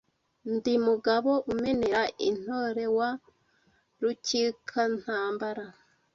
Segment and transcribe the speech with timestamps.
[0.53, 3.09] Ndi Mugabo umenera intorewa
[4.01, 5.65] Rukikantambara